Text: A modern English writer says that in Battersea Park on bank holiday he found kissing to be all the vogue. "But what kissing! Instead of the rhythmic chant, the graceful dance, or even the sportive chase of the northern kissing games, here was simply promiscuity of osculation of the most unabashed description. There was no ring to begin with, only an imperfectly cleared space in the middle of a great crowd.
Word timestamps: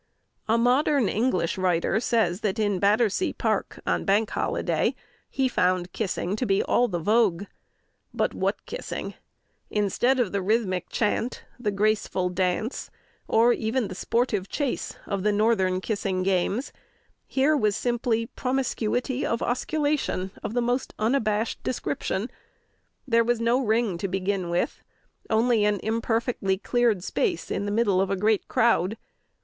A 0.49 0.57
modern 0.57 1.07
English 1.07 1.59
writer 1.59 1.99
says 1.99 2.41
that 2.41 2.57
in 2.57 2.79
Battersea 2.79 3.33
Park 3.33 3.79
on 3.85 4.03
bank 4.03 4.31
holiday 4.31 4.95
he 5.29 5.47
found 5.47 5.93
kissing 5.93 6.35
to 6.37 6.45
be 6.47 6.63
all 6.63 6.87
the 6.87 6.97
vogue. 6.97 7.43
"But 8.11 8.33
what 8.33 8.65
kissing! 8.65 9.13
Instead 9.69 10.19
of 10.19 10.31
the 10.31 10.41
rhythmic 10.41 10.89
chant, 10.89 11.43
the 11.59 11.69
graceful 11.69 12.29
dance, 12.29 12.89
or 13.27 13.53
even 13.53 13.89
the 13.89 13.93
sportive 13.93 14.49
chase 14.49 14.95
of 15.05 15.21
the 15.21 15.31
northern 15.31 15.79
kissing 15.81 16.23
games, 16.23 16.73
here 17.27 17.55
was 17.55 17.75
simply 17.75 18.25
promiscuity 18.25 19.23
of 19.23 19.43
osculation 19.43 20.31
of 20.41 20.55
the 20.55 20.63
most 20.63 20.95
unabashed 20.97 21.61
description. 21.61 22.27
There 23.07 23.23
was 23.23 23.39
no 23.39 23.63
ring 23.63 23.99
to 23.99 24.07
begin 24.07 24.49
with, 24.49 24.81
only 25.29 25.63
an 25.63 25.79
imperfectly 25.83 26.57
cleared 26.57 27.03
space 27.03 27.51
in 27.51 27.65
the 27.67 27.71
middle 27.71 28.01
of 28.01 28.09
a 28.09 28.15
great 28.17 28.47
crowd. 28.47 28.97